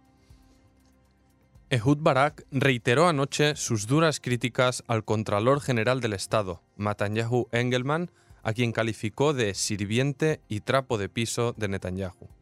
Ehud 1.71 1.99
Barak 2.01 2.47
reiteró 2.51 3.09
anoche 3.09 3.55
sus 3.55 3.87
duras 3.87 4.21
críticas 4.21 4.83
al 4.87 5.05
Contralor 5.05 5.61
General 5.61 6.01
del 6.01 6.15
Estado, 6.15 6.63
Netanyahu 6.79 7.49
Engelman, 7.53 8.11
a 8.43 8.55
quien 8.55 8.73
calificó 8.73 9.35
de 9.35 9.53
sirviente 9.53 10.41
y 10.49 10.61
trapo 10.61 10.97
de 10.97 11.11
piso 11.11 11.53
de 11.59 11.69
Netanyahu. 11.69 12.38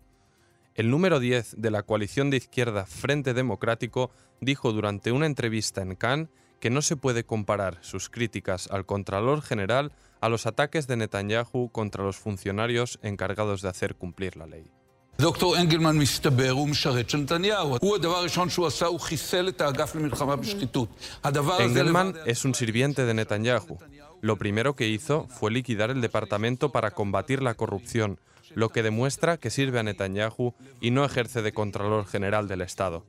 El 0.75 0.89
número 0.89 1.19
10 1.19 1.55
de 1.57 1.71
la 1.71 1.83
coalición 1.83 2.29
de 2.29 2.37
izquierda 2.37 2.85
Frente 2.85 3.33
Democrático 3.33 4.11
dijo 4.39 4.71
durante 4.71 5.11
una 5.11 5.25
entrevista 5.25 5.81
en 5.81 5.95
Cannes 5.95 6.29
que 6.59 6.69
no 6.69 6.81
se 6.81 6.95
puede 6.95 7.25
comparar 7.25 7.79
sus 7.81 8.09
críticas 8.09 8.69
al 8.71 8.85
Contralor 8.85 9.41
General 9.41 9.91
a 10.21 10.29
los 10.29 10.45
ataques 10.45 10.87
de 10.87 10.95
Netanyahu 10.95 11.69
contra 11.71 12.03
los 12.03 12.17
funcionarios 12.17 12.99
encargados 13.01 13.61
de 13.61 13.69
hacer 13.69 13.95
cumplir 13.95 14.37
la 14.37 14.47
ley. 14.47 14.71
דוקטור 15.19 15.57
אנגלמן 15.57 15.97
מסתבר, 15.97 16.49
הוא 16.49 16.69
משרת 16.69 17.09
של 17.09 17.17
נתניהו. 17.17 17.77
הוא, 17.81 17.95
הדבר 17.95 18.15
הראשון 18.15 18.49
שהוא 18.49 18.67
עשה, 18.67 18.85
הוא 18.85 18.99
חיסל 18.99 19.49
את 19.49 19.61
האגף 19.61 19.95
למלחמה 19.95 20.35
בשחיתות. 20.35 20.89
הדבר 21.23 21.53
הזה... 21.53 21.81
Engelman 21.81 22.15
es 22.25 22.45
un 22.45 22.53
sirviente 22.53 23.05
de 23.05 23.13
Netanyahu. 23.13 23.77
Lo 24.21 24.37
primero 24.37 24.75
que 24.75 24.87
hizo 24.87 25.27
fue 25.27 25.51
liquidar 25.51 25.89
el 25.89 26.01
departamento 26.01 26.71
para 26.71 26.91
combatir 26.91 27.41
la 27.41 27.55
corrupción, 27.55 28.19
lo 28.56 28.70
que 28.70 28.82
demuestra 28.82 29.36
que 29.36 29.50
sirve 29.50 29.80
a 29.80 29.82
Netanyahu 29.82 30.54
y 30.80 30.90
no 30.90 31.04
ejerce 31.04 31.42
de 31.42 31.52
Contralor 31.52 32.06
General 32.06 32.48
del 32.48 32.62
Estado. 32.62 33.04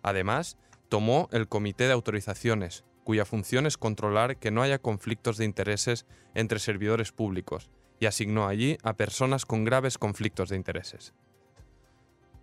Además, 0.00 0.56
tomó 0.88 1.28
el 1.32 1.48
Comité 1.48 1.88
de 1.88 1.92
Autorizaciones, 1.92 2.84
cuya 3.02 3.24
función 3.24 3.66
es 3.66 3.76
controlar 3.76 4.36
que 4.36 4.52
no 4.52 4.62
haya 4.62 4.78
conflictos 4.78 5.38
de 5.38 5.44
intereses 5.44 6.06
entre 6.34 6.60
servidores 6.60 7.10
públicos, 7.10 7.68
y 7.98 8.06
asignó 8.06 8.46
allí 8.46 8.78
a 8.84 8.92
personas 8.92 9.44
con 9.44 9.64
graves 9.64 9.98
conflictos 9.98 10.50
de 10.50 10.56
intereses. 10.56 11.14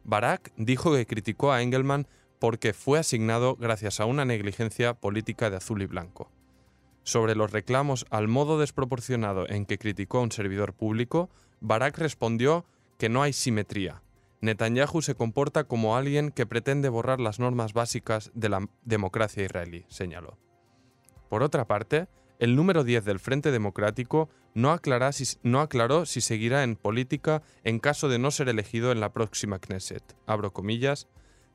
Barak 0.03 0.51
dijo 0.57 0.93
que 0.93 1.05
criticó 1.05 1.53
a 1.53 1.61
Engelman 1.61 2.09
porque 2.39 2.73
fue 2.73 2.99
asignado 2.99 3.55
gracias 3.55 4.01
a 4.01 4.05
una 4.05 4.25
negligencia 4.25 4.95
política 4.95 5.49
de 5.49 5.55
azul 5.55 5.81
y 5.81 5.85
blanco. 5.85 6.29
Sobre 7.03 7.35
los 7.35 7.51
reclamos 7.51 8.05
al 8.09 8.27
modo 8.27 8.59
desproporcionado 8.59 9.47
en 9.47 9.65
que 9.65 9.77
criticó 9.77 10.17
a 10.17 10.23
un 10.23 10.33
servidor 10.33 10.73
público, 10.73 11.29
Barak 11.61 11.97
respondió 11.97 12.65
que 12.97 13.09
no 13.09 13.21
hay 13.21 13.33
simetría. 13.33 14.01
Netanyahu 14.41 15.01
se 15.01 15.15
comporta 15.15 15.65
como 15.65 15.97
alguien 15.97 16.31
que 16.31 16.45
pretende 16.45 16.89
borrar 16.89 17.19
las 17.19 17.39
normas 17.39 17.73
básicas 17.73 18.31
de 18.33 18.49
la 18.49 18.69
democracia 18.83 19.43
israelí, 19.43 19.85
señaló. 19.89 20.37
Por 21.29 21.43
otra 21.43 21.65
parte, 21.65 22.07
el 22.39 22.55
número 22.55 22.85
10 22.85 23.03
del 23.03 23.19
Frente 23.19 23.51
Democrático 23.51 24.29
no, 24.53 24.71
aclaró 24.71 26.05
si 26.05 26.21
seguirá 26.21 26.63
en 26.63 26.75
política 26.75 27.43
en 27.63 27.79
caso 27.79 28.09
de 28.09 28.17
no 28.17 28.31
ser 28.31 28.49
elegido 28.49 28.91
en 28.91 28.99
la 28.99 29.11
próxima 29.11 29.59
Knesset. 29.59 30.15
Abro 30.25 30.53
comillas. 30.53 31.07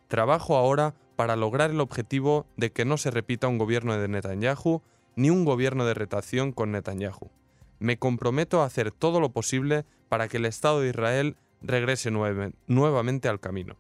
Trabajo 0.08 0.56
ahora 0.56 0.94
para 1.16 1.36
lograr 1.36 1.70
el 1.70 1.80
objetivo 1.80 2.46
de 2.56 2.70
que 2.70 2.84
no 2.84 2.98
se 2.98 3.10
repita 3.10 3.48
un 3.48 3.58
gobierno 3.58 3.96
de 3.96 4.08
Netanyahu 4.08 4.82
ni 5.16 5.30
un 5.30 5.44
gobierno 5.44 5.86
de 5.86 5.94
retación 5.94 6.52
con 6.52 6.72
Netanyahu. 6.72 7.30
Me 7.78 7.98
comprometo 7.98 8.62
a 8.62 8.66
hacer 8.66 8.90
todo 8.92 9.20
lo 9.20 9.32
posible 9.32 9.84
para 10.08 10.28
que 10.28 10.36
el 10.36 10.44
Estado 10.44 10.80
de 10.80 10.90
Israel 10.90 11.36
regrese 11.60 12.10
nuevamente 12.10 13.28
al 13.28 13.40
camino. 13.40 13.76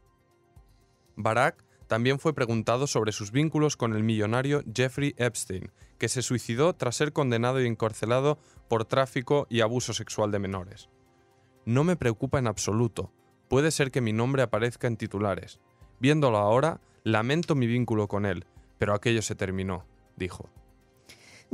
Barak 1.16 1.64
también 1.86 2.18
fue 2.18 2.34
preguntado 2.34 2.86
sobre 2.86 3.12
sus 3.12 3.30
vínculos 3.30 3.76
con 3.76 3.94
el 3.94 4.02
millonario 4.02 4.62
Jeffrey 4.74 5.14
Epstein, 5.16 5.70
que 5.98 6.08
se 6.08 6.22
suicidó 6.22 6.74
tras 6.74 6.96
ser 6.96 7.12
condenado 7.12 7.60
y 7.62 7.66
encarcelado 7.66 8.38
por 8.68 8.84
tráfico 8.84 9.46
y 9.50 9.60
abuso 9.60 9.92
sexual 9.92 10.30
de 10.30 10.38
menores. 10.38 10.88
No 11.66 11.84
me 11.84 11.96
preocupa 11.96 12.38
en 12.38 12.46
absoluto. 12.46 13.12
Puede 13.48 13.70
ser 13.70 13.90
que 13.90 14.00
mi 14.00 14.12
nombre 14.12 14.42
aparezca 14.42 14.86
en 14.86 14.96
titulares. 14.96 15.60
Viéndolo 16.00 16.38
ahora, 16.38 16.80
lamento 17.04 17.54
mi 17.54 17.66
vínculo 17.66 18.08
con 18.08 18.26
él, 18.26 18.46
pero 18.78 18.94
aquello 18.94 19.22
se 19.22 19.34
terminó, 19.34 19.86
dijo. 20.16 20.50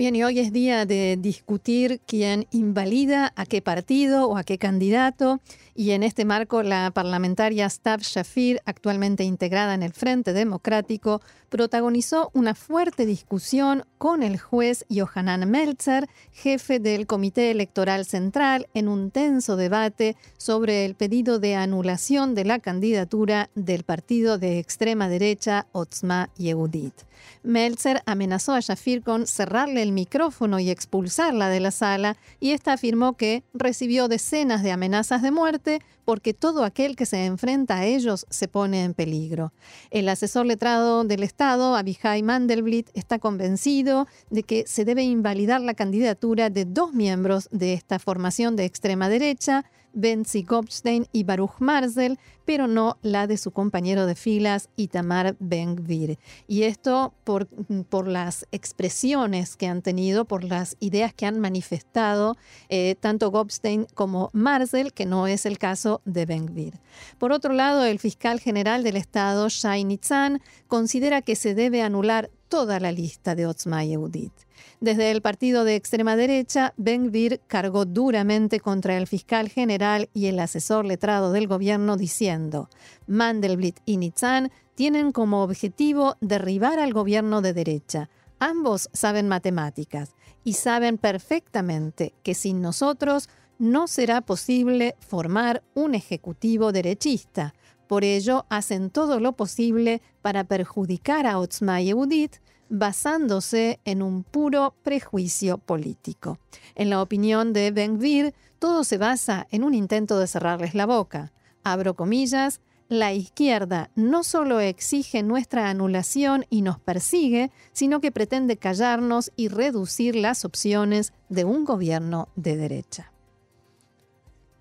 Bien, 0.00 0.16
y 0.16 0.24
hoy 0.24 0.38
es 0.38 0.50
día 0.50 0.86
de 0.86 1.18
discutir 1.20 2.00
quién 2.06 2.46
invalida 2.52 3.34
a 3.36 3.44
qué 3.44 3.60
partido 3.60 4.28
o 4.28 4.38
a 4.38 4.44
qué 4.44 4.56
candidato. 4.56 5.42
Y 5.74 5.90
en 5.90 6.02
este 6.02 6.24
marco, 6.24 6.62
la 6.62 6.90
parlamentaria 6.90 7.68
Stav 7.68 8.00
Shafir, 8.00 8.62
actualmente 8.64 9.24
integrada 9.24 9.74
en 9.74 9.82
el 9.82 9.92
Frente 9.92 10.32
Democrático, 10.32 11.20
protagonizó 11.50 12.30
una 12.32 12.54
fuerte 12.54 13.04
discusión 13.04 13.84
con 13.98 14.22
el 14.22 14.38
juez 14.38 14.86
Johanan 14.88 15.50
Meltzer, 15.50 16.08
jefe 16.32 16.78
del 16.78 17.06
Comité 17.06 17.50
Electoral 17.50 18.06
Central, 18.06 18.68
en 18.72 18.88
un 18.88 19.10
tenso 19.10 19.56
debate 19.56 20.16
sobre 20.38 20.86
el 20.86 20.94
pedido 20.94 21.38
de 21.38 21.56
anulación 21.56 22.34
de 22.34 22.44
la 22.44 22.60
candidatura 22.60 23.50
del 23.54 23.84
partido 23.84 24.38
de 24.38 24.58
extrema 24.58 25.08
derecha 25.08 25.66
Otzma 25.72 26.30
Yehudit. 26.38 26.94
Meltzer 27.42 28.02
amenazó 28.06 28.54
a 28.54 28.60
Shafir 28.60 29.02
con 29.02 29.26
cerrarle 29.26 29.82
el 29.82 29.92
micrófono 29.92 30.58
y 30.58 30.70
expulsarla 30.70 31.48
de 31.48 31.60
la 31.60 31.70
sala, 31.70 32.16
y 32.38 32.52
esta 32.52 32.72
afirmó 32.72 33.16
que 33.16 33.42
recibió 33.52 34.08
decenas 34.08 34.62
de 34.62 34.72
amenazas 34.72 35.20
de 35.20 35.30
muerte 35.30 35.80
porque 36.04 36.34
todo 36.34 36.64
aquel 36.64 36.96
que 36.96 37.06
se 37.06 37.24
enfrenta 37.24 37.76
a 37.76 37.84
ellos 37.84 38.26
se 38.30 38.48
pone 38.48 38.82
en 38.82 38.94
peligro. 38.94 39.52
El 39.90 40.08
asesor 40.08 40.44
letrado 40.44 41.04
del 41.04 41.22
Estado, 41.22 41.39
Abihai 41.40 42.22
Mandelblit, 42.22 42.90
está 42.92 43.18
convencido 43.18 44.06
de 44.28 44.42
que 44.42 44.66
se 44.66 44.84
debe 44.84 45.02
invalidar 45.02 45.62
la 45.62 45.74
candidatura 45.74 46.50
de 46.50 46.66
dos 46.66 46.92
miembros 46.92 47.48
de 47.50 47.72
esta 47.72 47.98
formación 47.98 48.56
de 48.56 48.66
extrema 48.66 49.08
derecha, 49.08 49.64
Benzi 49.92 50.42
Gopstein 50.42 51.06
y 51.12 51.24
Baruch 51.24 51.58
Marzel, 51.58 52.18
pero 52.44 52.66
no 52.66 52.98
la 53.02 53.26
de 53.26 53.36
su 53.36 53.50
compañero 53.50 54.06
de 54.06 54.14
filas 54.14 54.68
Itamar 54.76 55.36
Ben-Gvir. 55.38 56.18
Y 56.48 56.64
esto 56.64 57.14
por, 57.24 57.46
por, 57.88 58.08
las 58.08 58.46
expresiones 58.50 59.56
que 59.56 59.66
han 59.66 59.82
tenido, 59.82 60.24
por 60.24 60.44
las 60.44 60.76
ideas 60.80 61.14
que 61.14 61.26
han 61.26 61.38
manifestado 61.38 62.36
eh, 62.68 62.96
tanto 62.98 63.30
Gopstein 63.30 63.86
como 63.94 64.30
Marzel, 64.32 64.92
que 64.92 65.06
no 65.06 65.26
es 65.26 65.46
el 65.46 65.58
caso 65.58 66.00
de 66.04 66.26
Ben-Gvir. 66.26 66.80
Por 67.18 67.32
otro 67.32 67.52
lado, 67.52 67.84
el 67.84 67.98
fiscal 67.98 68.40
general 68.40 68.82
del 68.82 68.96
Estado, 68.96 69.48
Shai 69.48 69.84
Nitzan, 69.84 70.40
considera 70.66 71.22
que 71.22 71.36
se 71.36 71.54
debe 71.54 71.82
anular 71.82 72.30
toda 72.48 72.80
la 72.80 72.90
lista 72.90 73.34
de 73.34 73.46
Otzma 73.46 73.84
Yehudit. 73.84 74.32
Desde 74.80 75.10
el 75.10 75.22
partido 75.22 75.64
de 75.64 75.76
extrema 75.76 76.16
derecha, 76.16 76.74
Ben 76.76 77.08
Gvir 77.08 77.40
cargó 77.46 77.84
duramente 77.84 78.60
contra 78.60 78.96
el 78.96 79.06
fiscal 79.06 79.48
general 79.48 80.08
y 80.14 80.26
el 80.26 80.38
asesor 80.38 80.84
letrado 80.84 81.32
del 81.32 81.46
gobierno 81.46 81.96
diciendo, 81.96 82.68
Mandelblit 83.06 83.80
y 83.84 83.96
Nitzan 83.96 84.50
tienen 84.74 85.12
como 85.12 85.42
objetivo 85.42 86.16
derribar 86.20 86.78
al 86.78 86.92
gobierno 86.92 87.42
de 87.42 87.52
derecha. 87.52 88.08
Ambos 88.38 88.88
saben 88.92 89.28
matemáticas 89.28 90.14
y 90.44 90.54
saben 90.54 90.96
perfectamente 90.96 92.14
que 92.22 92.34
sin 92.34 92.62
nosotros 92.62 93.28
no 93.58 93.86
será 93.86 94.22
posible 94.22 94.96
formar 95.00 95.62
un 95.74 95.94
ejecutivo 95.94 96.72
derechista. 96.72 97.52
Por 97.86 98.04
ello, 98.04 98.46
hacen 98.48 98.88
todo 98.88 99.20
lo 99.20 99.32
posible 99.32 100.00
para 100.22 100.44
perjudicar 100.44 101.26
a 101.26 101.38
Otzma 101.38 101.82
Yehudit, 101.82 102.36
basándose 102.70 103.80
en 103.84 104.00
un 104.00 104.22
puro 104.22 104.74
prejuicio 104.82 105.58
político. 105.58 106.38
En 106.74 106.88
la 106.88 107.02
opinión 107.02 107.52
de 107.52 107.70
Ben 107.72 107.98
Gvir, 107.98 108.34
todo 108.58 108.84
se 108.84 108.96
basa 108.96 109.46
en 109.50 109.64
un 109.64 109.74
intento 109.74 110.18
de 110.18 110.26
cerrarles 110.26 110.74
la 110.74 110.86
boca. 110.86 111.32
Abro 111.62 111.94
comillas, 111.94 112.60
la 112.88 113.12
izquierda 113.12 113.90
no 113.94 114.24
solo 114.24 114.58
exige 114.58 115.22
nuestra 115.22 115.70
anulación 115.70 116.44
y 116.50 116.62
nos 116.62 116.80
persigue, 116.80 117.52
sino 117.72 118.00
que 118.00 118.10
pretende 118.10 118.56
callarnos 118.56 119.30
y 119.36 119.48
reducir 119.48 120.16
las 120.16 120.44
opciones 120.44 121.12
de 121.28 121.44
un 121.44 121.64
gobierno 121.64 122.28
de 122.34 122.56
derecha. 122.56 123.12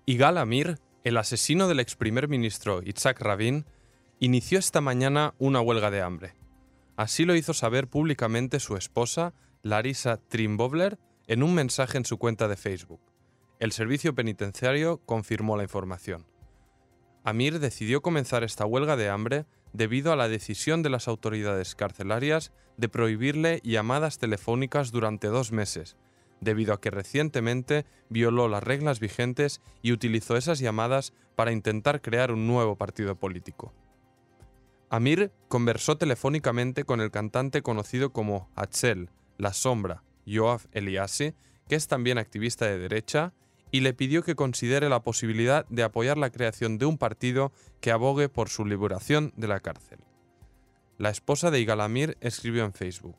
Igal 0.06 0.38
Amir, 0.38 0.78
el 1.02 1.16
asesino 1.16 1.66
del 1.68 1.80
ex 1.80 1.96
primer 1.96 2.28
ministro 2.28 2.82
Itzhak 2.82 3.20
Rabin, 3.20 3.64
inició 4.18 4.58
esta 4.58 4.80
mañana 4.80 5.34
una 5.38 5.60
huelga 5.60 5.90
de 5.90 6.02
hambre. 6.02 6.39
Así 7.00 7.24
lo 7.24 7.34
hizo 7.34 7.54
saber 7.54 7.88
públicamente 7.88 8.60
su 8.60 8.76
esposa, 8.76 9.32
Larissa 9.62 10.18
Trimbovler, 10.18 10.98
en 11.28 11.42
un 11.42 11.54
mensaje 11.54 11.96
en 11.96 12.04
su 12.04 12.18
cuenta 12.18 12.46
de 12.46 12.58
Facebook. 12.58 13.00
El 13.58 13.72
servicio 13.72 14.14
penitenciario 14.14 14.98
confirmó 15.06 15.56
la 15.56 15.62
información. 15.62 16.26
Amir 17.24 17.58
decidió 17.58 18.02
comenzar 18.02 18.44
esta 18.44 18.66
huelga 18.66 18.96
de 18.96 19.08
hambre 19.08 19.46
debido 19.72 20.12
a 20.12 20.16
la 20.16 20.28
decisión 20.28 20.82
de 20.82 20.90
las 20.90 21.08
autoridades 21.08 21.74
carcelarias 21.74 22.52
de 22.76 22.90
prohibirle 22.90 23.62
llamadas 23.64 24.18
telefónicas 24.18 24.92
durante 24.92 25.28
dos 25.28 25.52
meses, 25.52 25.96
debido 26.42 26.74
a 26.74 26.82
que 26.82 26.90
recientemente 26.90 27.86
violó 28.10 28.46
las 28.46 28.62
reglas 28.62 29.00
vigentes 29.00 29.62
y 29.80 29.92
utilizó 29.92 30.36
esas 30.36 30.58
llamadas 30.58 31.14
para 31.34 31.52
intentar 31.52 32.02
crear 32.02 32.30
un 32.30 32.46
nuevo 32.46 32.76
partido 32.76 33.16
político. 33.16 33.72
Amir 34.92 35.30
conversó 35.46 35.96
telefónicamente 35.98 36.82
con 36.82 37.00
el 37.00 37.12
cantante 37.12 37.62
conocido 37.62 38.12
como 38.12 38.50
Hatzel, 38.56 39.08
La 39.38 39.52
Sombra, 39.52 40.02
Yoav 40.26 40.62
Eliassi, 40.72 41.34
que 41.68 41.76
es 41.76 41.86
también 41.86 42.18
activista 42.18 42.66
de 42.66 42.76
derecha, 42.76 43.32
y 43.70 43.80
le 43.80 43.94
pidió 43.94 44.24
que 44.24 44.34
considere 44.34 44.88
la 44.88 45.04
posibilidad 45.04 45.64
de 45.68 45.84
apoyar 45.84 46.18
la 46.18 46.30
creación 46.30 46.76
de 46.76 46.86
un 46.86 46.98
partido 46.98 47.52
que 47.80 47.92
abogue 47.92 48.28
por 48.28 48.48
su 48.48 48.66
liberación 48.66 49.32
de 49.36 49.46
la 49.46 49.60
cárcel. 49.60 50.00
La 50.98 51.10
esposa 51.10 51.52
de 51.52 51.60
Igal 51.60 51.80
Amir 51.80 52.18
escribió 52.20 52.64
en 52.64 52.72
Facebook, 52.72 53.16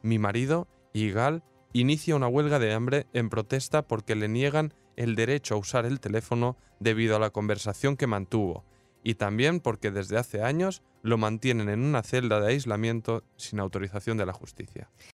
Mi 0.00 0.20
marido, 0.20 0.68
Igal, 0.92 1.42
inicia 1.72 2.14
una 2.14 2.28
huelga 2.28 2.60
de 2.60 2.72
hambre 2.72 3.08
en 3.12 3.30
protesta 3.30 3.82
porque 3.82 4.14
le 4.14 4.28
niegan 4.28 4.74
el 4.94 5.16
derecho 5.16 5.56
a 5.56 5.58
usar 5.58 5.86
el 5.86 5.98
teléfono 5.98 6.56
debido 6.78 7.16
a 7.16 7.18
la 7.18 7.30
conversación 7.30 7.96
que 7.96 8.06
mantuvo 8.06 8.64
y 9.04 9.14
también 9.14 9.60
porque 9.60 9.92
desde 9.92 10.16
hace 10.16 10.42
años 10.42 10.82
lo 11.02 11.18
mantienen 11.18 11.68
en 11.68 11.84
una 11.84 12.02
celda 12.02 12.40
de 12.40 12.48
aislamiento 12.48 13.22
sin 13.36 13.60
autorización 13.60 14.16
de 14.16 14.26
la 14.26 14.32
justicia. 14.32 14.90